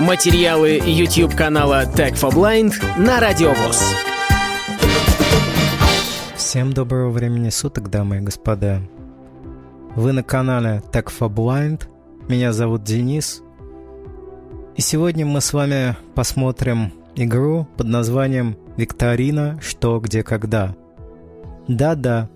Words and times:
Материалы 0.00 0.80
YouTube 0.84 1.36
канала 1.36 1.84
Tech 1.84 2.14
for 2.14 2.32
Blind 2.32 2.74
на 2.98 3.20
Радиовоз. 3.20 3.80
Всем 6.36 6.72
доброго 6.72 7.10
времени 7.10 7.50
суток, 7.50 7.90
дамы 7.90 8.18
и 8.18 8.20
господа. 8.20 8.82
Вы 9.94 10.12
на 10.12 10.22
канале 10.22 10.82
Tech 10.92 11.06
for 11.06 11.28
Blind. 11.28 11.88
Меня 12.28 12.52
зовут 12.52 12.82
Денис. 12.82 13.42
И 14.76 14.80
сегодня 14.80 15.24
мы 15.24 15.40
с 15.40 15.52
вами 15.52 15.96
посмотрим 16.14 16.92
игру 17.14 17.68
под 17.76 17.86
названием 17.86 18.56
«Викторина. 18.76 19.60
Что, 19.62 20.00
где, 20.00 20.22
когда». 20.24 20.74
Да-да, 21.68 22.28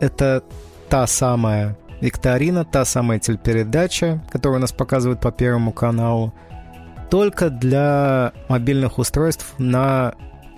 это 0.00 0.44
та 0.88 1.06
самая 1.06 1.78
викторина, 2.00 2.64
та 2.64 2.84
самая 2.84 3.18
телепередача, 3.18 4.22
которую 4.30 4.60
нас 4.60 4.72
показывают 4.72 5.20
по 5.20 5.32
Первому 5.32 5.72
каналу, 5.72 6.34
только 7.10 7.50
для 7.50 8.32
мобильных 8.48 8.98
устройств 8.98 9.54
на 9.58 10.14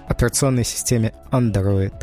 операционной 0.08 0.64
системе 0.64 1.12
Android. 1.30 1.94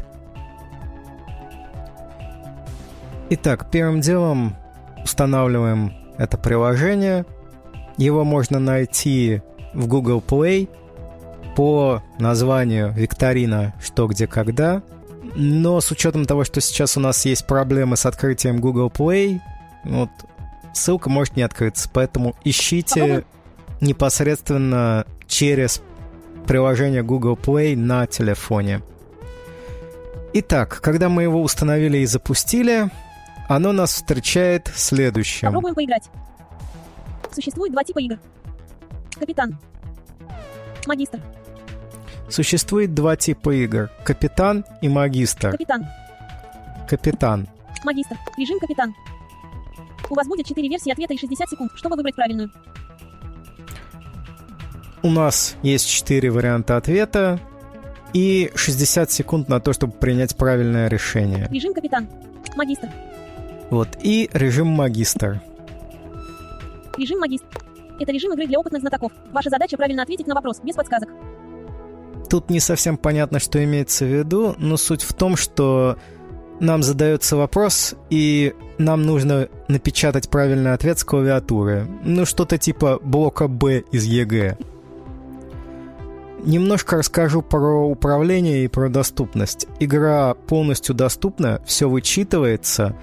Итак, 3.32 3.72
первым 3.72 4.02
делом 4.02 4.56
устанавливаем 5.04 5.94
это 6.18 6.38
приложение. 6.38 7.26
Его 7.98 8.24
можно 8.24 8.60
найти 8.60 9.42
в 9.74 9.88
Google 9.88 10.24
Play 10.26 10.70
по 11.56 12.04
названию 12.20 12.92
«Викторина. 12.94 13.74
Что, 13.82 14.08
где, 14.08 14.28
когда». 14.28 14.84
Но 15.36 15.82
с 15.82 15.92
учетом 15.92 16.26
того, 16.26 16.44
что 16.44 16.62
сейчас 16.62 16.98
у 16.98 17.00
нас 17.00 17.26
есть 17.26 17.48
проблемы 17.48 17.98
с 17.98 18.06
открытием 18.06 18.62
Google 18.62 18.90
Play, 18.90 19.40
вот, 19.84 20.10
ссылка 20.74 21.10
может 21.10 21.36
не 21.36 21.42
открыться, 21.42 21.90
поэтому 21.92 22.36
ищите 22.44 23.26
непосредственно 23.86 25.06
через 25.28 25.82
приложение 26.46 27.04
Google 27.04 27.36
Play 27.36 27.76
на 27.78 28.06
телефоне. 28.08 28.82
Итак, 30.34 30.82
когда 30.82 31.08
мы 31.08 31.24
его 31.24 31.42
установили 31.42 32.00
и 32.00 32.06
запустили, 32.06 32.90
оно 33.48 33.72
нас 33.72 33.94
встречает 33.94 34.70
следующим. 34.76 35.48
Попробуем 35.48 35.76
поиграть. 35.76 36.10
Существует 37.32 37.72
два 37.72 37.84
типа 37.84 38.00
игр. 38.00 38.18
Капитан. 39.18 39.58
Магистр. 40.86 41.22
Существует 42.30 42.94
два 42.94 43.16
типа 43.16 43.52
игр. 43.52 43.90
Капитан 44.04 44.66
и 44.82 44.90
магистр. 44.90 45.52
Капитан. 45.52 45.86
Капитан. 46.90 47.48
Магистр. 47.84 48.18
Режим 48.38 48.60
капитан. 48.60 48.94
У 50.10 50.16
вас 50.16 50.28
будет 50.28 50.46
4 50.46 50.68
версии 50.68 50.92
ответа 50.92 51.14
и 51.14 51.18
60 51.18 51.50
секунд, 51.50 51.72
чтобы 51.76 51.96
выбрать 51.96 52.16
правильную. 52.16 52.52
У 55.06 55.12
нас 55.12 55.56
есть 55.62 55.88
4 55.88 56.32
варианта 56.32 56.78
ответа 56.78 57.40
и 58.12 58.50
60 58.56 59.12
секунд 59.12 59.50
на 59.50 59.60
то, 59.60 59.72
чтобы 59.72 59.94
принять 59.94 60.36
правильное 60.36 60.88
решение. 60.88 61.48
Режим 61.52 61.76
капитан. 61.76 62.08
Магистр. 62.56 62.90
Вот. 63.70 63.88
И 64.02 64.32
режим 64.34 64.66
магистр. 64.66 65.44
Режим 66.98 67.20
магистр. 67.20 67.64
Это 68.00 68.12
режим 68.12 68.34
игры 68.34 68.48
для 68.48 68.60
опытных 68.60 68.82
знатоков. 68.82 69.12
Ваша 69.32 69.52
задача 69.52 69.78
правильно 69.78 70.02
ответить 70.02 70.26
на 70.26 70.34
вопрос, 70.34 70.60
без 70.64 70.74
подсказок. 70.74 71.10
Тут 72.28 72.50
не 72.50 72.60
совсем 72.60 72.98
понятно, 72.98 73.38
что 73.38 73.64
имеется 73.64 74.06
в 74.06 74.08
виду, 74.08 74.56
но 74.58 74.76
суть 74.76 75.04
в 75.04 75.14
том, 75.14 75.36
что 75.36 76.00
нам 76.60 76.82
задается 76.82 77.36
вопрос, 77.36 77.94
и 78.10 78.56
нам 78.80 79.04
нужно 79.04 79.50
напечатать 79.68 80.32
правильный 80.32 80.74
ответ 80.74 80.98
с 80.98 81.04
клавиатуры. 81.04 81.86
Ну, 82.04 82.26
что-то 82.26 82.58
типа 82.58 83.00
блока 83.04 83.48
Б 83.48 83.84
из 83.92 84.06
ЕГЭ. 84.06 84.58
Немножко 86.46 86.98
расскажу 86.98 87.42
про 87.42 87.88
управление 87.88 88.64
и 88.66 88.68
про 88.68 88.88
доступность. 88.90 89.68
Игра 89.80 90.36
полностью 90.36 90.94
доступна, 90.96 91.62
все 91.66 91.90
вычитывается, 91.90 92.96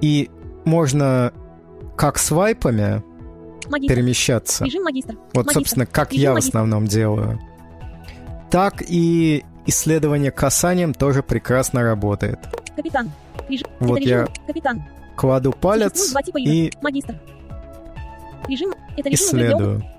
и 0.00 0.28
можно 0.64 1.32
как 1.96 2.18
свайпами 2.18 3.02
Магистр. 3.68 3.94
перемещаться. 3.94 4.64
Режим 4.64 4.82
магистр. 4.84 5.14
Вот, 5.34 5.46
Магистр. 5.46 5.54
собственно, 5.54 5.86
как 5.86 6.10
Режим 6.12 6.22
я 6.22 6.30
в 6.30 6.34
магистр. 6.34 6.48
основном 6.50 6.86
делаю. 6.86 7.40
Так 8.50 8.82
и 8.86 9.44
исследование 9.66 10.30
касанием 10.30 10.94
тоже 10.94 11.22
прекрасно 11.22 11.82
работает. 11.82 12.38
Капитан. 12.74 13.10
Режим. 13.48 13.66
Вот 13.80 13.98
режим. 14.00 14.10
я 14.10 14.28
Капитан. 14.46 14.82
Кладу 15.16 15.52
палец 15.52 16.12
типа 16.24 16.38
и 16.38 16.72
Магистр. 16.82 17.20
Режим. 18.48 18.72
Это 18.96 19.08
режим 19.10 19.28
игры 19.38 19.46
для 19.56 19.97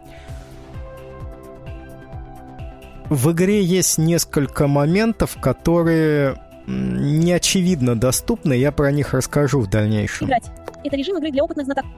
В 3.09 3.31
игре 3.31 3.64
есть 3.64 3.97
несколько 3.97 4.68
моментов, 4.68 5.38
которые 5.42 6.40
м, 6.68 7.20
не 7.20 7.31
очевидно 7.31 8.00
доступны, 8.00 8.53
я 8.53 8.72
про 8.72 8.92
них 8.92 9.14
расскажу 9.14 9.59
в 9.62 9.68
дальнейшем. 9.70 10.28
Играть. 10.28 10.52
Это 10.84 10.96
режим 10.96 11.18
игры 11.18 11.31
для 11.31 11.44
опытных 11.44 11.66
знатоков. 11.66 11.92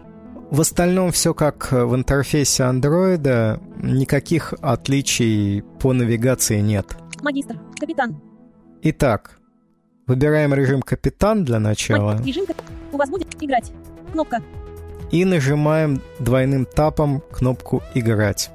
В 0.50 0.60
остальном 0.62 1.12
все 1.12 1.34
как 1.34 1.72
в 1.72 1.96
интерфейсе 1.96 2.64
андроида, 2.64 3.60
никаких 3.82 4.54
отличий 4.62 5.64
по 5.80 5.94
навигации 5.94 6.60
нет. 6.60 6.96
Магистр. 7.22 7.58
Капитан. 7.80 8.20
Итак, 8.82 9.38
выбираем 10.08 10.54
режим 10.54 10.82
капитан 10.82 11.46
для 11.46 11.58
Маг- 11.58 11.64
начала 11.64 12.18
Режим 12.24 12.46
кап- 12.46 12.62
У 12.92 12.98
вас 12.98 13.10
будет 13.10 13.28
играть. 13.42 13.72
Кнопка. 14.12 14.42
и 15.12 15.24
нажимаем 15.26 16.02
двойным 16.20 16.66
тапом 16.66 17.22
кнопку 17.32 17.82
«Играть». 17.94 18.50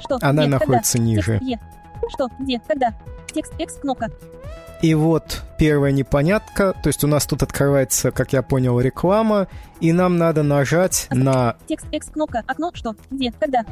Что? 0.00 0.18
Она 0.20 0.42
где, 0.42 0.50
находится 0.52 0.92
когда? 0.98 1.04
ниже. 1.04 1.32
Текст 1.38 1.48
Е. 1.48 1.60
Что? 2.08 2.28
Где? 2.38 2.60
Когда? 2.66 2.94
Текст 3.32 3.52
X 3.58 3.74
кнопка. 3.80 4.10
И 4.82 4.94
вот 4.94 5.42
первая 5.58 5.90
непонятка, 5.90 6.74
то 6.82 6.88
есть 6.88 7.02
у 7.02 7.06
нас 7.06 7.26
тут 7.26 7.42
открывается, 7.42 8.10
как 8.10 8.32
я 8.32 8.42
понял, 8.42 8.78
реклама, 8.78 9.48
и 9.80 9.92
нам 9.92 10.18
надо 10.18 10.42
нажать 10.42 11.06
на 11.10 11.56
Текст 11.66 11.86
X 11.90 12.08
кнопка. 12.10 12.42
Окно. 12.46 12.70
Что? 12.74 12.94
Где? 13.10 13.32
Когда? 13.32 13.64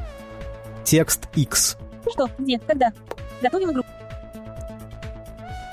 текст 0.85 1.29
X. 1.35 1.77
Что? 2.13 2.29
Где? 2.39 2.59
Когда? 2.59 2.93
Готовим 3.43 3.73
игру. 3.73 3.83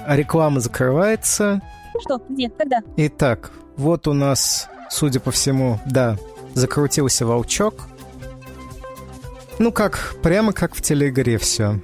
А 0.05 0.16
Реклама 0.16 0.59
закрывается. 0.59 1.61
Что? 2.01 2.21
Где? 2.29 2.50
Когда? 2.50 2.79
Итак, 2.97 3.51
вот 3.77 4.07
у 4.07 4.13
нас, 4.13 4.69
судя 4.89 5.19
по 5.19 5.31
всему, 5.31 5.79
да, 5.85 6.17
закрутился 6.53 7.25
волчок. 7.25 7.88
Ну 9.59 9.71
как, 9.71 10.16
прямо 10.23 10.53
как 10.53 10.73
в 10.73 10.81
телеигре 10.81 11.38
все. 11.38 11.79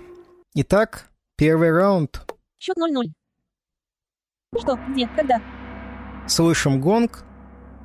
Итак, 0.60 1.12
первый 1.36 1.70
раунд. 1.72 2.26
Счет 2.58 2.76
0-0. 2.78 3.12
Что? 4.60 4.76
Где? 4.90 5.08
Когда? 5.16 5.40
Слышим 6.28 6.82
гонг 6.82 7.24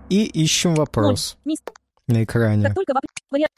и 0.09 0.25
ищем 0.25 0.75
вопрос 0.75 1.37
на 2.07 2.25
экране. 2.25 2.65
Как 2.65 2.75
только 2.75 2.95
в, 2.95 2.97
апр- 2.97 3.13
вариант- 3.31 3.53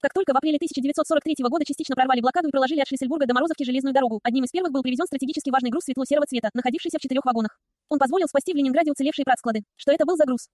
как 0.00 0.12
только 0.12 0.32
в 0.34 0.36
апреле 0.36 0.56
1943 0.56 1.36
года 1.48 1.64
частично 1.64 1.94
прорвали 1.94 2.20
блокаду 2.20 2.48
и 2.48 2.50
проложили 2.50 2.80
от 2.80 2.88
Шлиссельбурга 2.88 3.26
до 3.26 3.34
Морозовки 3.34 3.62
железную 3.62 3.94
дорогу, 3.94 4.18
одним 4.24 4.42
из 4.42 4.50
первых 4.50 4.72
был 4.72 4.82
привезен 4.82 5.06
стратегически 5.06 5.50
важный 5.50 5.70
груз 5.70 5.84
светло-серого 5.84 6.26
цвета, 6.26 6.50
находившийся 6.52 6.98
в 6.98 7.00
четырех 7.00 7.24
вагонах. 7.24 7.60
Он 7.88 8.00
позволил 8.00 8.26
спасти 8.26 8.52
в 8.52 8.56
Ленинграде 8.56 8.90
уцелевшие 8.90 9.24
пратсклады. 9.24 9.62
Что 9.76 9.92
это 9.92 10.04
был 10.04 10.16
за 10.16 10.24
груз? 10.24 10.48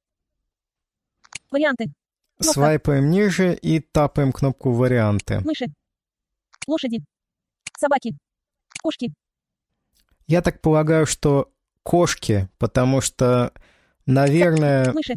Варианты. 1.50 1.86
кнопка. 2.36 2.52
Свайпаем 2.52 3.08
ниже 3.10 3.54
и 3.54 3.80
тапаем 3.80 4.30
кнопку 4.32 4.72
«Варианты». 4.72 5.40
Мыши. 5.40 5.68
Лошади. 6.66 7.02
Собаки. 7.78 8.16
Кошки. 8.82 9.12
Я 10.26 10.42
так 10.42 10.60
полагаю, 10.60 11.06
что 11.06 11.50
кошки, 11.82 12.48
потому 12.58 13.00
что, 13.00 13.52
наверное, 14.06 14.92
Мыши. 14.92 15.14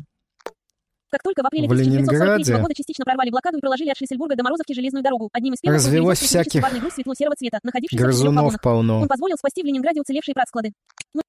Как 1.10 1.24
только 1.24 1.42
в 1.42 1.46
апреле 1.46 1.68
в 1.70 1.72
1943 1.72 2.26
Ленинграде 2.26 2.62
года 2.62 2.74
частично 2.76 3.06
прорвали 3.06 3.30
блокаду 3.30 3.58
и 3.58 3.62
проложили 3.62 3.90
от 3.90 3.98
Шлиссельбурга 3.98 4.36
до 4.36 4.44
Морозовки 4.44 4.74
железную 4.74 5.04
дорогу, 5.04 5.30
одним 5.32 5.54
из 5.54 5.62
первых 5.62 5.78
Развелось 5.82 6.20
всяких 6.20 6.62
груз 6.80 6.94
светло-серого 6.96 7.36
цвета, 7.38 7.60
находившийся 7.64 8.04
в 8.04 8.08
четырех 8.08 8.16
грызунов 8.18 8.44
вагонах. 8.44 8.62
полно. 8.62 9.00
Он 9.02 9.08
позволил 9.08 9.38
спасти 9.38 9.64
в 9.64 9.66
Ленинграде 9.66 10.02
уцелевшие 10.02 10.36
пратсклады. 10.36 10.74
Мы- 11.14 11.22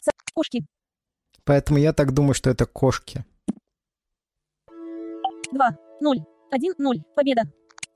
со- 0.00 0.12
Кошки. 0.34 0.66
Поэтому 1.44 1.78
я 1.78 1.94
так 1.94 2.12
думаю, 2.12 2.34
что 2.34 2.50
это 2.50 2.66
кошки. 2.66 3.24
2, 5.52 5.78
0, 6.00 6.24
1, 6.50 6.74
0. 6.78 7.02
Победа. 7.16 7.42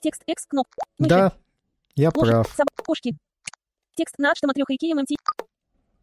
Текст 0.00 0.22
X 0.26 0.46
кноп. 0.46 0.66
Мыши. 0.98 1.08
Да, 1.10 1.32
я 1.96 2.10
Лошадь. 2.14 2.30
прав. 2.30 2.54
Соб... 2.56 2.68
Кошки. 2.84 3.16
Текст 3.96 4.18
на 4.18 4.34
штаматрёх 4.34 4.70
Икея 4.70 4.94
ММТ. 4.94 5.16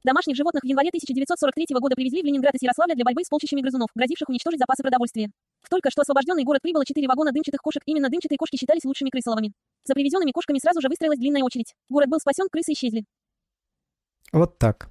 Домашних 0.03 0.35
животных 0.35 0.63
в 0.63 0.65
январе 0.65 0.89
1943 0.89 1.67
года 1.79 1.95
привезли 1.95 2.21
в 2.21 2.25
Ленинград 2.25 2.55
из 2.55 2.61
Ярославля 2.61 2.95
для 2.95 3.05
борьбы 3.05 3.23
с 3.23 3.29
полчищами 3.29 3.61
грызунов, 3.61 3.89
грозивших 3.95 4.27
уничтожить 4.27 4.59
запасы 4.59 4.83
продовольствия. 4.83 5.31
В 5.61 5.69
только 5.69 5.89
что 5.91 6.01
освобожденный 6.01 6.43
город 6.43 6.61
прибыло 6.61 6.83
4 6.83 7.07
вагона 7.07 7.31
дымчатых 7.31 7.61
кошек. 7.61 7.81
Именно 7.85 8.09
дымчатые 8.09 8.37
кошки 8.37 8.57
считались 8.57 8.83
лучшими 8.83 9.11
крысоловами. 9.11 9.53
За 9.85 9.93
привезенными 9.93 10.31
кошками 10.31 10.59
сразу 10.59 10.81
же 10.81 10.89
выстроилась 10.89 11.19
длинная 11.19 11.43
очередь. 11.43 11.73
Город 11.89 12.09
был 12.09 12.19
спасен, 12.19 12.47
крысы 12.51 12.73
исчезли. 12.73 13.05
Вот 14.33 14.57
так. 14.57 14.89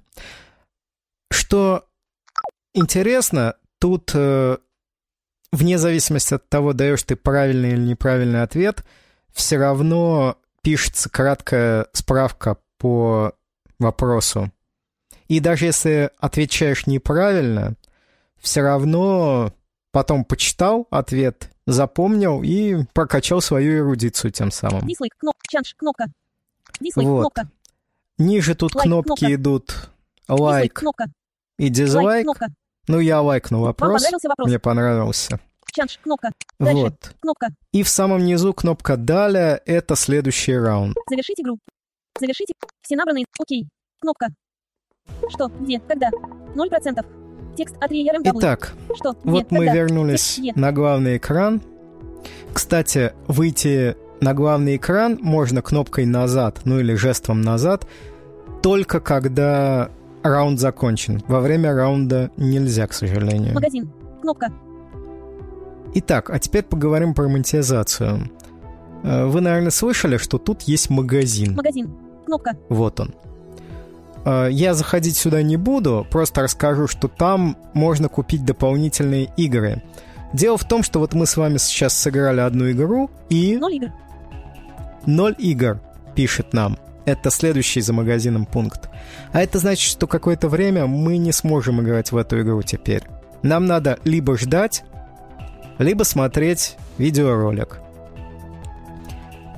Что 1.29 1.85
интересно, 2.73 3.57
тут 3.79 4.11
э, 4.15 4.57
вне 5.51 5.77
зависимости 5.77 6.33
от 6.33 6.49
того, 6.49 6.73
даешь 6.73 7.03
ты 7.03 7.15
правильный 7.15 7.73
или 7.73 7.81
неправильный 7.81 8.41
ответ, 8.41 8.83
все 9.31 9.57
равно 9.57 10.37
пишется 10.63 11.09
краткая 11.09 11.87
справка 11.93 12.57
по 12.79 13.33
вопросу. 13.77 14.51
И 15.27 15.39
даже 15.39 15.65
если 15.65 16.09
отвечаешь 16.17 16.87
неправильно, 16.87 17.75
все 18.39 18.61
равно 18.61 19.53
потом 19.91 20.25
почитал 20.25 20.87
ответ, 20.89 21.49
запомнил 21.67 22.41
и 22.43 22.83
прокачал 22.93 23.41
свою 23.41 23.77
эрудицию 23.77 24.31
тем 24.31 24.51
самым. 24.51 24.85
Кнопка. 25.77 26.05
Вот. 26.95 27.19
кнопка. 27.21 27.49
Ниже 28.17 28.55
тут 28.55 28.75
Лайк, 28.75 28.83
кнопки 28.83 29.07
кнопка. 29.19 29.35
идут 29.35 29.89
лайк 30.27 30.73
кнопка. 30.73 31.05
и 31.57 31.63
Лайк, 31.63 31.73
дизлайк. 31.73 32.23
кнопка. 32.25 32.47
Ну, 32.87 32.99
я 32.99 33.21
лайкнул 33.21 33.61
вопрос? 33.63 34.03
Мне 34.39 34.59
понравился. 34.59 35.39
Change, 35.73 35.99
кнопка. 36.03 36.31
Дальше. 36.59 36.81
Вот. 36.83 37.15
Кнопка. 37.19 37.47
И 37.71 37.81
в 37.83 37.89
самом 37.89 38.23
низу 38.23 38.53
кнопка 38.53 38.95
«Далее»— 38.95 39.61
это 39.65 39.95
следующий 39.95 40.55
раунд. 40.55 40.95
Завершить 41.09 41.39
игру. 41.39 41.57
Завершите. 42.19 42.53
Все 42.81 42.95
набранные. 42.95 43.25
Окей. 43.39 43.67
Кнопка. 43.99 44.27
Что? 45.29 45.47
Где? 45.59 45.79
Когда? 45.79 46.09
Ноль 46.55 46.69
процентов. 46.69 47.05
Текст 47.57 47.75
от 47.81 47.91
ERMW. 47.91 48.31
Итак, 48.39 48.73
Что? 48.95 49.11
Где? 49.13 49.29
вот 49.31 49.51
мы 49.51 49.65
Когда? 49.65 49.73
вернулись 49.73 50.37
Где? 50.39 50.53
на 50.55 50.71
главный 50.71 51.17
экран. 51.17 51.61
Кстати, 52.53 53.13
выйти 53.27 53.97
на 54.21 54.33
главный 54.33 54.77
экран 54.77 55.19
можно 55.21 55.61
кнопкой 55.61 56.05
«Назад», 56.05 56.61
ну 56.65 56.79
или 56.79 56.93
жестом 56.93 57.41
«Назад», 57.41 57.87
только 58.61 58.99
когда 59.01 59.89
раунд 60.23 60.59
закончен. 60.59 61.21
Во 61.27 61.41
время 61.41 61.73
раунда 61.73 62.31
нельзя, 62.37 62.87
к 62.87 62.93
сожалению. 62.93 63.53
Магазин. 63.55 63.91
Кнопка. 64.21 64.51
Итак, 65.95 66.29
а 66.29 66.39
теперь 66.39 66.63
поговорим 66.63 67.13
про 67.13 67.27
монетизацию. 67.27 68.31
Э, 69.03 69.25
Вы, 69.25 69.41
наверное, 69.41 69.71
слышали, 69.71 70.17
что 70.17 70.37
тут 70.37 70.63
есть 70.63 70.89
магазин. 70.89 71.55
Магазин. 71.55 71.93
Кнопка. 72.25 72.51
Вот 72.69 72.99
он. 72.99 73.13
Э, 74.25 74.47
Я 74.51 74.73
заходить 74.73 75.17
сюда 75.17 75.41
не 75.41 75.57
буду, 75.57 76.05
просто 76.09 76.41
расскажу, 76.41 76.87
что 76.87 77.07
там 77.07 77.57
можно 77.73 78.09
купить 78.09 78.45
дополнительные 78.45 79.29
игры. 79.37 79.83
Дело 80.33 80.57
в 80.57 80.63
том, 80.63 80.81
что 80.81 80.99
вот 80.99 81.13
мы 81.13 81.27
с 81.27 81.37
вами 81.37 81.57
сейчас 81.57 81.93
сыграли 81.95 82.39
одну 82.39 82.71
игру, 82.71 83.11
и 83.29 83.57
Ноль 83.57 83.75
игр. 83.75 83.91
0 85.05 85.35
игр 85.37 85.79
пишет 86.15 86.53
нам. 86.53 86.77
Это 87.05 87.29
следующий 87.29 87.81
за 87.81 87.93
магазином 87.93 88.45
пункт. 88.45 88.89
А 89.31 89.41
это 89.43 89.59
значит, 89.59 89.91
что 89.91 90.07
какое-то 90.07 90.47
время 90.47 90.87
мы 90.87 91.17
не 91.17 91.33
сможем 91.33 91.81
играть 91.81 92.11
в 92.11 92.17
эту 92.17 92.41
игру 92.41 92.63
теперь. 92.63 93.03
Нам 93.43 93.65
надо 93.65 93.99
либо 94.05 94.37
ждать, 94.37 94.85
либо 95.77 96.03
смотреть 96.03 96.75
видеоролик. 96.97 97.79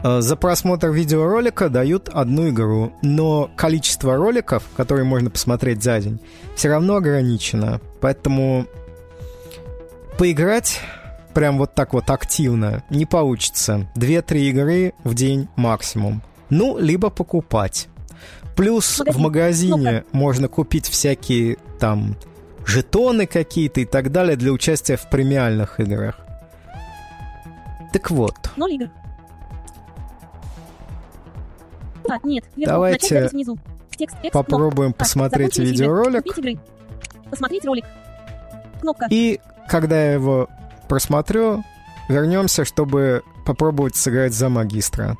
Э, 0.03 0.21
За 0.21 0.35
просмотр 0.35 0.89
видеоролика 0.89 1.69
дают 1.69 2.09
одну 2.09 2.49
игру, 2.49 2.93
но 3.01 3.49
количество 3.55 4.15
роликов, 4.15 4.63
которые 4.77 5.05
можно 5.05 5.29
посмотреть 5.29 5.83
за 5.83 5.99
день, 5.99 6.19
все 6.55 6.69
равно 6.69 6.95
ограничено. 6.97 7.81
Поэтому 8.01 8.65
поиграть 10.17 10.79
прям 11.33 11.57
вот 11.57 11.73
так 11.73 11.93
вот 11.93 12.09
активно 12.09 12.83
не 12.89 13.05
получится. 13.05 13.87
Две-три 13.95 14.49
игры 14.49 14.93
в 15.03 15.13
день 15.13 15.49
максимум. 15.55 16.21
Ну, 16.49 16.77
либо 16.77 17.09
покупать. 17.09 17.87
Плюс 18.55 18.99
Магазин. 18.99 19.13
в 19.13 19.21
магазине 19.21 20.03
можно 20.13 20.47
купить 20.47 20.87
всякие 20.87 21.57
там 21.79 22.15
жетоны 22.65 23.27
какие-то 23.27 23.81
и 23.81 23.85
так 23.85 24.11
далее 24.11 24.35
для 24.35 24.51
участия 24.51 24.97
в 24.97 25.09
премиальных 25.09 25.79
играх. 25.79 26.19
Так 27.93 28.11
вот, 28.11 28.35
Ноль 28.57 28.73
игр. 28.73 28.89
А, 32.09 32.19
нет. 32.23 32.43
Вверху. 32.55 32.71
Давайте 32.71 33.27
внизу. 33.27 33.57
Текст. 33.95 34.17
Экс. 34.21 34.33
попробуем 34.33 34.91
кнопка. 34.91 34.97
А, 34.97 34.99
посмотреть 34.99 35.57
игры. 35.57 35.71
видеоролик. 35.71 36.59
Посмотреть 37.29 37.65
ролик. 37.65 37.85
Кнопка. 38.81 39.07
И 39.09 39.39
когда 39.67 40.03
я 40.03 40.13
его 40.13 40.49
просмотрю, 40.87 41.63
вернемся, 42.09 42.65
чтобы 42.65 43.23
попробовать 43.45 43.95
сыграть 43.95 44.33
за 44.33 44.49
магистра. 44.49 45.17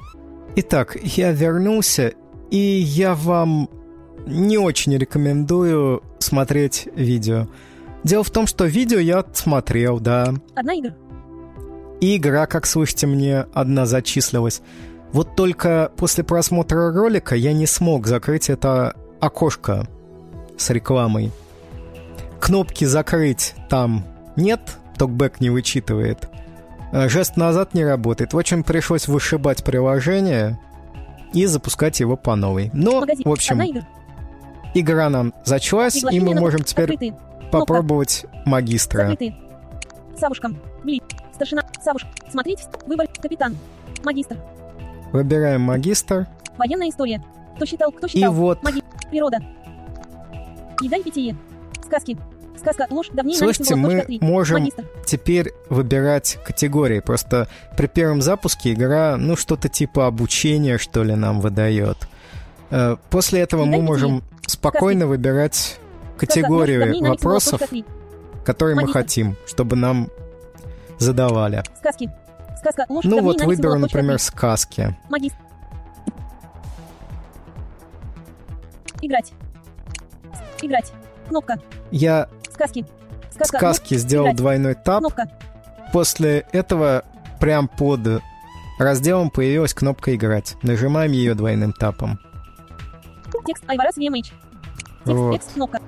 Итак, 0.56 0.97
я 1.01 1.31
вернулся, 1.31 2.13
и 2.51 2.57
я 2.57 3.15
вам 3.15 3.69
не 4.25 4.57
очень 4.57 4.95
рекомендую 4.98 6.04
смотреть 6.19 6.88
видео. 6.95 7.48
Дело 8.04 8.24
в 8.24 8.30
том, 8.30 8.48
что 8.48 8.66
видео 8.66 9.00
я 9.00 9.24
смотрел, 9.33 10.00
да. 10.00 10.33
Одна 10.56 10.75
игра. 10.75 10.94
И 12.01 12.18
игра, 12.18 12.45
как 12.45 12.66
слышите, 12.66 13.07
мне 13.07 13.45
одна 13.54 13.86
зачислилась. 13.86 14.62
Вот 15.12 15.36
только 15.36 15.92
после 15.95 16.24
просмотра 16.24 16.94
ролика 16.94 17.36
я 17.36 17.54
не 17.54 17.66
смог 17.66 18.06
закрыть 18.06 18.50
это 18.50 18.95
окошко 19.19 19.88
с 20.57 20.69
рекламой. 20.69 21.31
Кнопки 22.39 22.86
«Закрыть» 22.86 23.56
там 23.69 24.06
нет, 24.36 24.78
токбэк 24.98 25.39
не 25.39 25.50
вычитывает. 25.50 26.30
Э, 26.92 27.10
Жест 27.10 27.38
назад 27.38 27.74
не 27.74 27.83
работает. 27.86 28.33
В 28.33 28.38
общем, 28.38 28.63
пришлось 28.63 29.07
вышибать 29.07 29.63
приложение 29.63 30.60
и 31.33 31.45
запускать 31.45 32.00
его 32.00 32.18
по 32.18 32.36
новой. 32.36 32.69
Но, 32.74 33.00
Магазин. 33.01 33.24
в 33.25 33.31
общем, 33.31 33.54
Одна 33.54 33.69
игра. 33.69 33.88
Игра 34.75 35.10
нам 35.10 35.33
зачлась, 35.44 36.04
и 36.04 36.19
мы 36.19 36.36
можем 36.36 36.62
теперь 36.63 36.86
Открытые. 36.86 37.18
попробовать 37.51 38.25
магистра. 38.45 39.04
Закрытые. 39.04 39.36
Савушкам. 40.19 40.57
Бли. 40.83 41.01
Старшина. 41.33 41.63
Савуш. 41.83 42.06
Смотреть. 42.31 42.60
Выбор. 42.86 43.07
Капитан. 43.22 43.57
Магистр. 44.04 44.38
Выбираем 45.12 45.62
магистр. 45.62 46.27
Военная 46.57 46.89
история. 46.89 47.24
Кто 47.56 47.66
считал, 47.66 47.92
кто 47.92 48.07
И 48.07 48.10
считал. 48.12 48.33
вот 48.33 48.63
Маги. 48.63 48.81
Природа. 49.10 49.39
Еда 50.81 50.98
и 50.98 51.04
питье. 51.04 51.36
Сказки. 51.86 52.18
Сказка. 52.57 52.88
Ложь. 52.89 53.10
Давнее 53.13 53.38
Слушайте, 53.38 53.75
мы 53.75 54.06
можем 54.21 54.60
Магистр. 54.62 54.86
теперь 55.06 55.54
выбирать 55.69 56.38
категории. 56.45 57.00
Просто 57.00 57.48
при 57.78 57.88
первом 57.88 58.21
запуске 58.21 58.74
игра, 58.74 59.18
ну, 59.18 59.36
что-то 59.36 59.69
типа 59.69 60.07
обучения, 60.07 60.78
что 60.78 61.04
ли, 61.04 61.16
нам 61.16 61.42
выдает. 61.42 61.98
Э, 62.72 62.98
После 63.10 63.42
этого 63.42 63.66
мы 63.66 63.82
можем 63.82 64.24
спокойно 64.48 65.08
выбирать 65.08 65.80
категории 66.18 67.02
вопросов, 67.08 67.62
которые 68.44 68.76
мы 68.76 68.88
хотим, 68.88 69.36
чтобы 69.46 69.76
нам 69.76 70.10
задавали. 70.98 71.64
Ну 73.04 73.22
вот 73.22 73.42
выберу, 73.42 73.78
например, 73.78 74.20
сказки. 74.20 74.98
Играть. 79.02 79.34
Играть. 80.62 80.92
Кнопка. 81.28 81.60
Я 81.92 82.28
Сказки. 82.52 82.86
Сказка. 83.30 83.57
сказки 83.57 83.95
сделал 83.95 84.28
играть. 84.28 84.38
двойной 84.38 84.74
тап. 84.76 85.00
Кнопка. 85.00 85.30
После 85.92 86.45
этого 86.52 87.04
прям 87.40 87.68
под 87.68 88.22
разделом 88.80 89.30
появилась 89.30 89.74
кнопка 89.74 90.16
«Играть». 90.16 90.56
Нажимаем 90.64 91.12
ее 91.12 91.36
двойным 91.36 91.74
тапом. 91.74 92.19
Текст 93.45 93.64
Айварас 93.68 93.97
VMH. 93.97 94.21
Текст 94.23 94.35
Вот. 95.06 95.35
X 95.35 95.47
кнопка. 95.54 95.81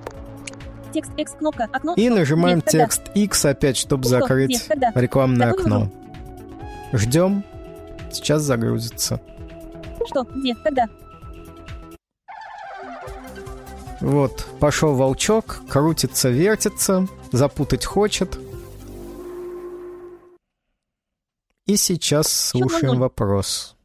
Текст 0.94 1.12
X 1.18 1.32
кнопка. 1.34 1.68
Окно. 1.72 1.94
И 1.96 2.10
нажимаем? 2.10 2.62
Когда? 2.62 2.80
текст 2.86 3.02
X 3.16 3.46
опять, 3.46 3.78
чтобы 3.78 4.04
Что? 4.04 4.20
закрыть? 4.20 4.68
Когда? 4.68 4.92
рекламное 4.96 5.50
Готовим 5.52 5.74
окно. 5.74 5.92
Ждем. 6.94 7.44
Сейчас 8.12 8.44
загрузится. 8.44 9.20
Что? 10.08 10.24
Где? 10.24 10.56
Когда? 10.56 10.88
Вот, 14.00 14.46
пошел 14.60 14.94
волчок, 14.94 15.62
крутится, 15.70 16.30
вертится, 16.30 17.08
запутать 17.32 17.84
хочет. 17.84 18.38
И 21.66 21.76
сейчас 21.76 22.28
слушаем 22.32 22.94
0-0. 22.94 22.98
вопрос. 23.00 23.76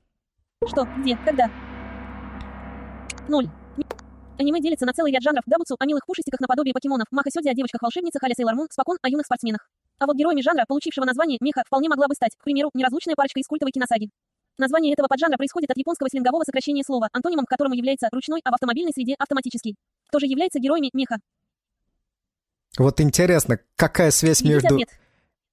Что? 0.68 0.86
Где? 0.98 1.16
Когда? 1.16 1.50
Ноль. 3.26 3.48
Ни- 4.38 4.42
Аниме 4.42 4.60
делится 4.60 4.86
на 4.86 4.92
целый 4.92 5.12
ряд 5.12 5.22
жанров. 5.22 5.42
Дабуцу 5.46 5.76
о 5.78 5.86
милых 5.86 6.04
пушистиках 6.06 6.40
наподобие 6.40 6.72
покемонов. 6.74 7.06
Маха 7.10 7.30
Сёдзи 7.30 7.48
о 7.48 7.54
девочках-волшебницах 7.54 8.22
Аля 8.22 8.34
Сейлор 8.36 8.54
Мун. 8.54 8.66
Спокон 8.70 8.96
о 9.02 9.08
юных 9.08 9.26
спортсменах. 9.26 9.68
А 9.98 10.06
вот 10.06 10.16
героями 10.16 10.40
жанра, 10.40 10.64
получившего 10.66 11.04
название 11.04 11.38
Меха, 11.40 11.62
вполне 11.66 11.88
могла 11.88 12.08
бы 12.08 12.14
стать, 12.14 12.32
к 12.36 12.42
примеру, 12.42 12.70
неразлучная 12.74 13.14
парочка 13.14 13.38
из 13.40 13.46
культовой 13.46 13.70
киносаги. 13.72 14.10
Название 14.58 14.92
этого 14.92 15.06
поджанра 15.08 15.36
происходит 15.36 15.70
от 15.70 15.76
японского 15.76 16.08
слингового 16.10 16.42
сокращения 16.44 16.82
слова, 16.84 17.08
антонимом 17.12 17.46
к 17.46 17.48
которому 17.48 17.74
является 17.74 18.08
ручной, 18.12 18.40
а 18.44 18.50
в 18.50 18.54
автомобильной 18.54 18.92
среде 18.92 19.14
автоматический. 19.18 19.76
Кто 20.08 20.18
же 20.18 20.26
является 20.26 20.58
героями 20.58 20.90
Меха? 20.92 21.16
Вот 22.78 23.00
интересно, 23.00 23.58
какая 23.76 24.10
связь 24.10 24.40
Введите 24.40 24.54
между 24.54 24.74
ответ. 24.74 24.88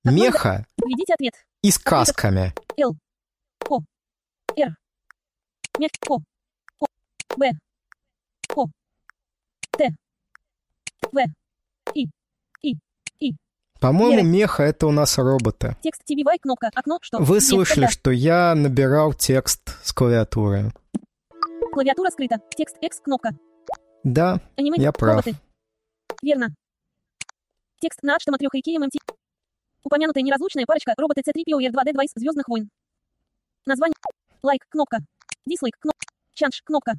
Меха 0.03 0.65
Введите 0.83 1.13
ответ. 1.13 1.33
и 1.61 1.71
сказками? 1.71 2.53
Л. 2.77 2.95
О. 3.69 3.79
Р. 4.55 4.75
Мех. 5.77 5.91
О. 6.07 6.17
О. 6.79 6.85
Б. 7.37 7.51
О. 8.55 8.65
Т. 9.71 9.89
В. 11.11 11.19
И. 11.93 12.07
И. 12.61 12.75
И. 13.19 13.33
По-моему, 13.79 14.23
меха 14.23 14.63
это 14.63 14.87
у 14.87 14.91
нас 14.91 15.17
роботы. 15.17 15.75
Текст 15.81 16.01
TBY, 16.09 16.39
кнопка, 16.41 16.69
окно, 16.73 16.99
что? 17.01 17.19
Вы 17.19 17.35
Нет, 17.35 17.43
слышали, 17.43 17.81
когда? 17.85 17.91
что 17.91 18.11
я 18.11 18.55
набирал 18.55 19.13
текст 19.13 19.77
с 19.83 19.93
клавиатуры. 19.93 20.71
Клавиатура 21.71 22.09
скрыта. 22.09 22.37
Текст 22.55 22.77
X, 22.81 22.99
кнопка. 22.99 23.31
Да, 24.03 24.41
Аниме, 24.57 24.77
Я 24.81 24.91
прав. 24.91 25.25
роботы. 25.25 25.35
Верно. 26.21 26.53
Текст 27.79 28.03
на 28.03 28.17
матрёха 28.27 28.59
Икея 28.59 28.79
ММТ. 28.79 28.95
Упомянутая 29.83 30.23
неразлучная 30.23 30.65
парочка 30.65 30.93
роботы 30.97 31.21
C3PO 31.21 31.59
R2D2 31.59 32.03
из 32.03 32.11
Звездных 32.15 32.47
войн. 32.49 32.69
Название. 33.65 33.95
Лайк, 34.43 34.65
кнопка. 34.69 34.97
Дислайк, 35.45 35.75
кнопка. 35.79 36.05
Чанш, 36.33 36.61
кнопка. 36.63 36.93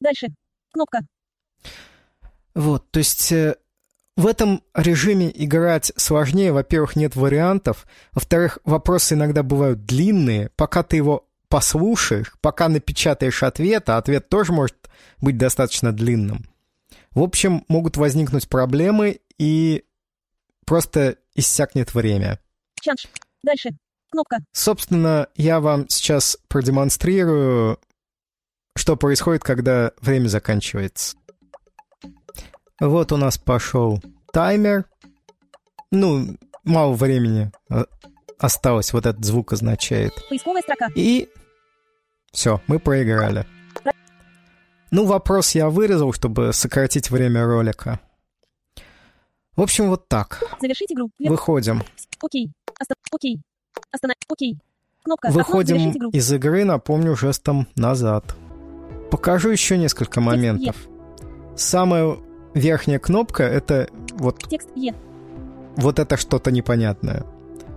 Дальше. 0.00 0.28
Кнопка. 0.74 1.00
Вот, 2.54 2.90
то 2.90 2.98
есть 2.98 3.30
э, 3.30 3.56
в 4.16 4.26
этом 4.26 4.62
режиме 4.74 5.30
играть 5.32 5.92
сложнее. 5.96 6.52
Во-первых, 6.52 6.96
нет 6.96 7.14
вариантов. 7.14 7.86
Во-вторых, 8.12 8.58
вопросы 8.64 9.14
иногда 9.14 9.44
бывают 9.44 9.86
длинные. 9.86 10.50
Пока 10.56 10.82
ты 10.82 10.96
его 10.96 11.28
послушаешь, 11.48 12.32
пока 12.40 12.68
напечатаешь 12.68 13.44
ответ, 13.44 13.88
а 13.88 13.98
ответ 13.98 14.28
тоже 14.28 14.52
может 14.52 14.76
быть 15.20 15.38
достаточно 15.38 15.92
длинным. 15.92 16.44
В 17.12 17.22
общем, 17.22 17.64
могут 17.68 17.96
возникнуть 17.96 18.48
проблемы 18.48 19.20
и 19.38 19.84
просто 20.66 21.18
иссякнет 21.36 21.94
время. 21.94 22.40
Чанш. 22.80 23.06
Дальше. 23.44 23.70
Кнопка. 24.10 24.38
Собственно, 24.52 25.28
я 25.36 25.60
вам 25.60 25.88
сейчас 25.88 26.36
продемонстрирую, 26.48 27.78
что 28.76 28.96
происходит, 28.96 29.42
когда 29.42 29.92
время 30.00 30.28
заканчивается. 30.28 31.16
Вот 32.80 33.12
у 33.12 33.16
нас 33.16 33.38
пошел 33.38 34.02
таймер. 34.32 34.84
Ну, 35.90 36.36
мало 36.64 36.92
времени 36.94 37.52
э, 37.70 37.84
осталось, 38.38 38.92
вот 38.92 39.06
этот 39.06 39.24
звук 39.24 39.52
означает. 39.52 40.12
Поисковая 40.28 40.62
строка. 40.62 40.88
И 40.94 41.28
все, 42.32 42.60
мы 42.66 42.78
проиграли. 42.80 43.46
Ну, 44.90 45.06
вопрос 45.06 45.52
я 45.54 45.70
вырезал, 45.70 46.12
чтобы 46.12 46.52
сократить 46.52 47.10
время 47.10 47.44
ролика. 47.44 48.00
В 49.56 49.62
общем, 49.62 49.88
вот 49.88 50.08
так. 50.08 50.42
Завершить 50.60 50.92
игру. 50.92 51.10
Вверх. 51.18 51.30
Выходим. 51.30 51.82
Окей. 52.22 52.52
Оста... 52.80 52.94
Окей. 53.12 53.40
Остановить. 53.92 54.24
Окей. 54.28 54.58
Кнопка. 55.04 55.30
Выходим 55.30 55.90
игру. 55.92 56.10
из 56.10 56.32
игры, 56.32 56.64
напомню, 56.64 57.14
жестом 57.14 57.68
назад. 57.76 58.36
Покажу 59.14 59.50
еще 59.50 59.78
несколько 59.78 60.20
моментов. 60.20 60.74
Самая 61.54 62.16
верхняя 62.52 62.98
кнопка— 62.98 63.42
это 63.44 63.86
вот, 64.14 64.42
Текст 64.48 64.68
Е. 64.74 64.92
вот 65.76 66.00
это 66.00 66.16
что-то 66.16 66.50
непонятное. 66.50 67.24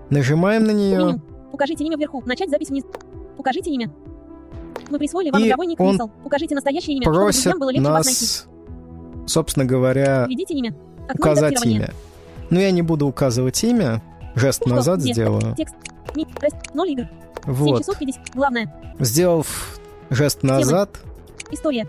Нажимаем 0.10 0.63
на 0.63 0.72
нее, 0.72 0.98
Меню. 0.98 1.22
Укажите 1.51 1.84
имя 1.84 1.96
вверху. 1.96 2.24
Начать 2.25 2.50
запись 2.50 2.70
вниз. 2.70 2.86
Укажите 3.38 3.70
имя. 3.70 3.91
Мы 4.89 4.98
присвоили 4.98 5.29
вам 5.29 5.46
игровой 5.46 5.67
ник. 5.67 5.79
Укажите 6.25 6.56
настоящее 6.56 6.96
имя, 6.96 7.03
чтобы 7.03 7.17
просит 7.17 7.44
друзьям 7.44 7.60
было 7.60 7.70
легче 7.70 7.88
вас 7.91 8.06
найти. 8.08 8.25
нас, 8.25 8.48
собственно 9.27 9.65
говоря, 9.65 10.25
Введите 10.27 10.56
имя. 10.56 10.75
Окно 11.08 11.32
указать 11.32 11.63
имя. 11.67 11.91
Но 12.50 12.60
я 12.60 12.72
не 12.72 12.82
буду 12.82 13.06
указывать 13.06 13.63
имя, 13.63 14.01
жест 14.34 14.63
Что? 14.63 14.74
назад 14.74 15.01
Где? 15.01 15.13
сделаю. 15.13 15.53
Текст. 15.56 15.75
Ноль 16.74 16.89
игр. 16.94 17.03
7 17.46 17.53
Вот. 17.53 17.79
часов 17.82 18.00
50. 18.00 18.22
Главное. 18.34 18.96
Сделав 19.00 19.79
жест 20.10 20.41
назад, 20.41 20.98
История. 21.51 21.88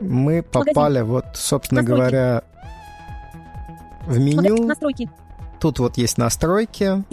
мы 0.00 0.42
попали 0.42 1.02
вот, 1.02 1.24
собственно 1.34 1.82
Настройки. 1.82 2.00
говоря, 2.00 2.42
в 4.06 4.18
меню. 4.18 4.66
Настройки. 4.66 5.10
Тут 5.60 5.78
вот 5.78 5.96
есть 5.98 6.18
настройки. 6.18 7.04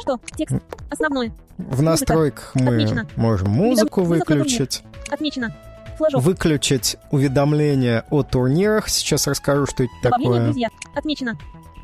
Что? 0.00 0.18
Текст. 0.36 0.56
Основное. 0.90 1.32
В 1.58 1.82
настройках 1.82 2.52
мы 2.54 2.68
Отмечено. 2.68 3.06
можем 3.16 3.50
музыку 3.50 4.00
Музыка 4.00 4.30
выключить, 4.30 4.82
Отмечено. 5.10 5.54
Флажок. 5.98 6.22
выключить 6.22 6.96
уведомления 7.10 8.04
о 8.10 8.22
турнирах. 8.22 8.88
Сейчас 8.88 9.26
расскажу, 9.26 9.66
что 9.66 9.84
это 9.84 9.92
Добавление 10.02 10.32
такое. 10.38 10.44
друзья. 10.46 10.68
Отмечено. 10.94 11.38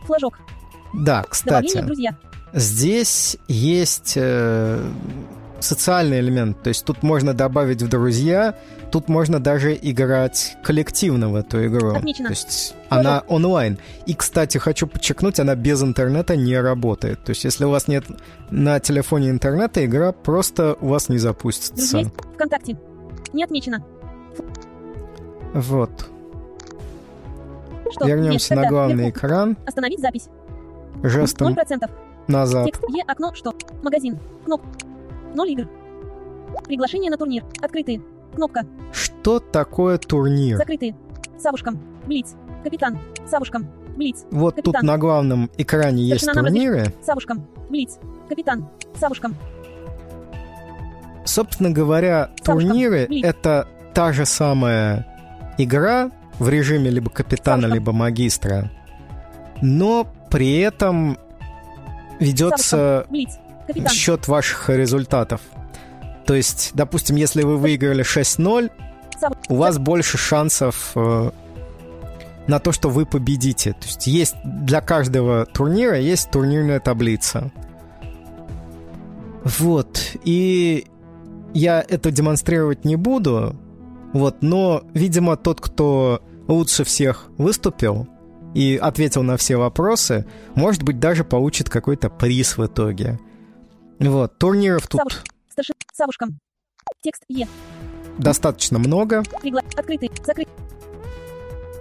Флажок. 0.06 0.38
Да, 0.94 1.22
Добавление 1.22 1.28
кстати, 1.28 1.80
друзья. 1.82 2.16
здесь 2.54 3.36
есть 3.48 4.14
э, 4.16 4.82
социальный 5.60 6.20
элемент. 6.20 6.62
То 6.62 6.68
есть 6.68 6.84
тут 6.84 7.02
можно 7.02 7.34
добавить 7.34 7.82
в 7.82 7.88
друзья, 7.88 8.54
тут 8.90 9.08
можно 9.08 9.40
даже 9.40 9.74
играть 9.80 10.56
коллективно 10.62 11.28
в 11.28 11.34
эту 11.34 11.66
игру. 11.66 11.94
Отлично. 11.96 12.26
То 12.26 12.32
есть 12.32 12.74
Тоже. 12.88 13.00
она 13.00 13.24
онлайн. 13.28 13.78
И, 14.06 14.14
кстати, 14.14 14.58
хочу 14.58 14.86
подчеркнуть, 14.86 15.40
она 15.40 15.54
без 15.54 15.82
интернета 15.82 16.36
не 16.36 16.58
работает. 16.60 17.22
То 17.24 17.30
есть 17.30 17.44
если 17.44 17.64
у 17.64 17.70
вас 17.70 17.88
нет 17.88 18.04
на 18.50 18.80
телефоне 18.80 19.30
интернета, 19.30 19.84
игра 19.84 20.12
просто 20.12 20.76
у 20.80 20.88
вас 20.88 21.08
не 21.08 21.18
запустится. 21.18 21.98
Друзей 21.98 22.12
ВКонтакте. 22.34 22.76
Не 23.32 23.44
отмечено. 23.44 23.82
Вот. 25.54 25.90
Что? 27.92 28.06
Вернемся 28.06 28.54
Нет, 28.54 28.64
на 28.64 28.68
главный 28.70 29.04
вверху. 29.04 29.18
экран. 29.18 29.56
Остановить 29.66 30.00
запись. 30.00 30.28
Жестом. 31.02 31.54
0%. 31.54 31.88
Назад. 32.26 32.66
Текст 32.66 32.82
Е, 32.88 33.02
окно, 33.06 33.32
что? 33.34 33.54
Магазин. 33.82 34.18
Кноп. 34.44 34.60
Ноль 35.36 35.50
игр. 35.50 35.68
Приглашение 36.64 37.10
на 37.10 37.18
турнир. 37.18 37.44
Открытые. 37.60 38.00
Кнопка. 38.34 38.62
Что 38.90 39.38
такое 39.38 39.98
турнир? 39.98 40.56
Закрытые. 40.56 40.96
Савушкам. 41.38 41.78
Блиц. 42.06 42.34
Капитан. 42.64 42.98
Савушкам. 43.28 43.68
Блиц. 43.98 44.24
Вот 44.30 44.54
Капитан. 44.56 44.72
тут 44.72 44.82
на 44.82 44.96
главном 44.96 45.50
экране 45.58 46.02
есть 46.04 46.26
турниры. 46.32 46.86
Савушкам. 47.02 47.46
Блиц. 47.68 47.98
Капитан. 48.30 48.66
Савушкам. 48.98 49.36
Собственно 51.26 51.70
говоря, 51.70 52.30
Савушком. 52.42 52.68
турниры 52.70 53.06
Блиц. 53.06 53.24
это 53.26 53.68
та 53.92 54.12
же 54.14 54.24
самая 54.24 55.06
игра 55.58 56.10
в 56.38 56.48
режиме 56.48 56.88
либо 56.88 57.10
капитана, 57.10 57.62
Савушком. 57.62 57.74
либо 57.78 57.92
магистра, 57.92 58.70
но 59.60 60.06
при 60.30 60.60
этом 60.60 61.18
ведется 62.20 62.62
Савушком. 63.04 63.12
Блиц. 63.12 63.38
Капитан. 63.66 63.92
счет 63.92 64.28
ваших 64.28 64.68
результатов. 64.70 65.40
То 66.26 66.34
есть, 66.34 66.72
допустим, 66.74 67.16
если 67.16 67.42
вы 67.42 67.56
выиграли 67.56 68.02
6-0, 68.02 68.70
Саву- 69.20 69.36
у 69.48 69.56
вас 69.56 69.78
больше 69.78 70.18
шансов 70.18 70.92
э, 70.94 71.30
на 72.46 72.58
то, 72.58 72.72
что 72.72 72.88
вы 72.88 73.06
победите. 73.06 73.72
То 73.72 73.86
есть 73.86 74.06
есть 74.06 74.36
для 74.44 74.80
каждого 74.80 75.46
турнира 75.46 75.98
есть 75.98 76.30
турнирная 76.30 76.80
таблица. 76.80 77.52
Вот. 79.44 80.00
И 80.24 80.86
я 81.54 81.84
это 81.88 82.10
демонстрировать 82.10 82.84
не 82.84 82.96
буду. 82.96 83.56
Вот, 84.12 84.36
но, 84.40 84.82
видимо, 84.94 85.36
тот, 85.36 85.60
кто 85.60 86.22
лучше 86.48 86.84
всех 86.84 87.26
выступил 87.38 88.08
и 88.54 88.78
ответил 88.80 89.22
на 89.22 89.36
все 89.36 89.56
вопросы, 89.56 90.26
может 90.54 90.82
быть, 90.82 90.98
даже 90.98 91.22
получит 91.24 91.68
какой-то 91.68 92.08
приз 92.08 92.56
в 92.56 92.64
итоге. 92.64 93.18
Вот, 93.98 94.38
турниров 94.38 94.86
тут 94.86 95.00
Савуш. 95.00 95.22
Старшин. 95.50 95.74
Савушкам. 95.92 96.38
Текст 97.02 97.22
Е. 97.28 97.46
достаточно 98.18 98.78
много. 98.78 99.22
Пригла... 99.40 99.62
Открытый. 99.76 100.10
Закрыт. 100.24 100.48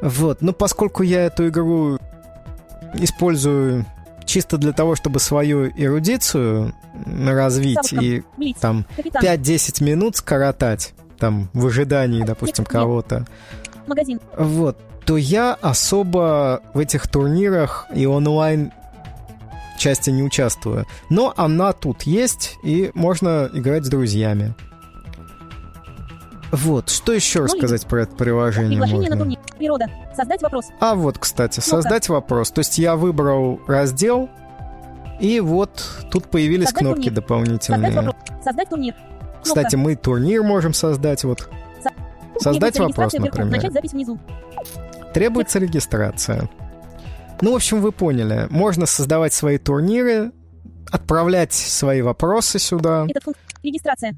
Вот, 0.02 0.42
но 0.42 0.54
поскольку 0.54 1.04
я 1.04 1.26
эту 1.26 1.48
игру 1.48 1.98
использую 2.94 3.86
чисто 4.26 4.58
для 4.58 4.72
того, 4.74 4.96
чтобы 4.96 5.20
свою 5.20 5.68
эрудицию 5.70 6.74
развить 7.26 7.76
Савушкам. 7.76 8.00
и 8.04 8.24
Блиц. 8.38 8.58
там 8.60 8.86
Капитан. 8.96 9.24
5-10 9.24 9.84
минут 9.84 10.16
скоротать, 10.18 10.94
там, 11.20 11.50
в 11.54 11.66
ожидании, 11.68 12.24
допустим, 12.24 12.66
кого-то, 12.66 13.26
Магазин. 13.88 14.20
вот, 14.38 14.78
то 15.06 15.18
я 15.18 15.54
особо 15.62 16.62
в 16.74 16.80
этих 16.80 17.08
турнирах 17.08 17.88
и 17.94 18.06
онлайн 18.08 18.72
части 19.78 20.10
не 20.10 20.24
участвую. 20.24 20.86
Но 21.10 21.34
она 21.38 21.74
тут 21.74 22.04
есть, 22.04 22.58
и 22.64 22.92
можно 22.94 23.50
играть 23.54 23.86
с 23.86 23.90
друзьями. 23.90 24.54
Вот, 26.52 26.90
что 26.90 27.12
еще 27.12 27.40
Ну 27.40 27.46
и- 27.46 27.48
рассказать 27.50 27.86
про 27.86 28.04
это 28.04 28.16
приложение 28.16 28.72
Приглашение 28.72 29.10
на 29.10 29.16
можно? 29.18 29.36
турнир. 29.36 29.58
Природа. 29.58 29.86
Создать 30.16 30.42
вопрос. 30.42 30.66
А 30.80 30.96
вот, 30.96 31.18
кстати, 31.18 31.60
создать 31.60 32.08
вопрос. 32.08 32.52
То 32.52 32.60
есть 32.60 32.78
я 32.78 32.96
выбрал 32.96 33.60
раздел, 33.68 34.30
и 35.20 35.40
вот 35.40 35.84
тут 36.12 36.26
появились 36.28 36.68
Создать 36.68 36.80
кнопки 36.84 37.10
турнир. 37.10 37.14
Создать 37.14 37.24
дополнительные. 37.24 37.92
вопрос. 37.92 38.16
Создать 38.44 38.70
турнир. 38.70 38.94
Кнопка. 38.94 39.42
Кстати, 39.44 39.76
мы 39.76 39.96
турнир 39.96 40.44
можем 40.44 40.74
создать. 40.74 41.24
Вот 41.24 41.50
создать 42.40 42.74
Требуется 42.76 42.84
вопрос, 43.02 43.14
например. 43.14 43.52
Начать 43.52 43.74
запись 43.74 43.92
внизу. 43.94 44.20
Требуется 45.14 45.60
регистрация. 45.60 46.50
Ну, 47.46 47.52
в 47.52 47.56
общем, 47.58 47.80
вы 47.80 47.92
поняли. 47.92 48.48
Можно 48.50 48.88
создавать 48.88 49.32
свои 49.32 49.60
турниры, 49.60 50.32
отправлять 50.90 51.54
свои 51.54 52.02
вопросы 52.02 52.58
сюда. 52.58 53.06
Этот 53.08 53.22
функт. 53.22 53.40
Регистрация. 53.62 54.16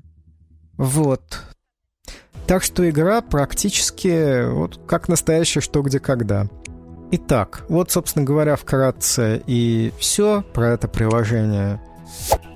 Вот. 0.78 1.42
Так 2.46 2.64
что 2.64 2.90
игра 2.90 3.20
практически 3.20 4.50
вот 4.50 4.80
как 4.88 5.10
настоящая 5.10 5.60
что 5.60 5.82
где 5.82 6.00
когда. 6.00 6.48
Итак, 7.12 7.66
вот, 7.68 7.92
собственно 7.92 8.24
говоря, 8.24 8.56
вкратце 8.56 9.44
и 9.46 9.92
все 10.00 10.42
про 10.54 10.70
это 10.70 10.88
приложение. 10.88 11.82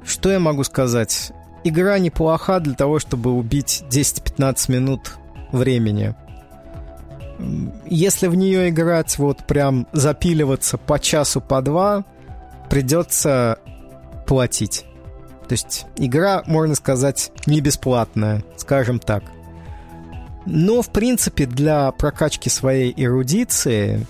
Что 0.05 0.31
я 0.31 0.39
могу 0.39 0.63
сказать? 0.63 1.33
Игра 1.65 1.99
неплоха 1.99 2.61
для 2.61 2.75
того, 2.75 2.99
чтобы 2.99 3.33
убить 3.33 3.83
10-15 3.89 4.71
минут 4.71 5.17
времени. 5.51 6.15
Если 7.85 8.27
в 8.27 8.35
нее 8.35 8.69
играть, 8.69 9.17
вот 9.17 9.45
прям 9.45 9.87
запиливаться 9.91 10.77
по 10.77 10.99
часу, 10.99 11.41
по 11.41 11.61
два, 11.61 12.03
придется 12.69 13.59
платить. 14.27 14.85
То 15.47 15.53
есть 15.53 15.85
игра, 15.97 16.43
можно 16.45 16.75
сказать, 16.75 17.31
не 17.45 17.59
бесплатная, 17.59 18.43
скажем 18.57 18.99
так. 18.99 19.23
Но, 20.45 20.81
в 20.81 20.89
принципе, 20.89 21.45
для 21.45 21.91
прокачки 21.91 22.49
своей 22.49 22.93
эрудиции 22.95 24.05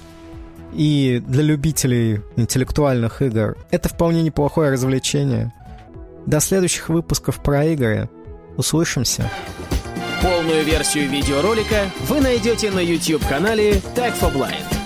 и 0.74 1.22
для 1.26 1.44
любителей 1.44 2.22
интеллектуальных 2.36 3.22
игр 3.22 3.58
это 3.72 3.90
вполне 3.90 4.22
неплохое 4.22 4.72
развлечение. 4.72 5.54
До 6.26 6.40
следующих 6.40 6.90
выпусков 6.90 7.42
про 7.42 7.66
игры. 7.66 8.10
Услышимся. 8.58 9.30
Полную 10.22 10.64
версию 10.64 11.10
видеоролика 11.10 11.90
вы 12.02 12.22
найдете 12.22 12.70
на 12.70 12.80
YouTube-канале 12.80 13.82
Tag 13.96 14.14
for 14.20 14.32
Blind. 14.32 14.81